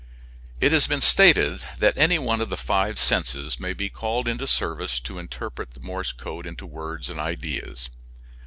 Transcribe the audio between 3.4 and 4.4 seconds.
may be called